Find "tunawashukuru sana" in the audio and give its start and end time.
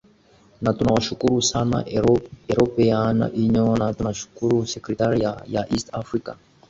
0.77-1.79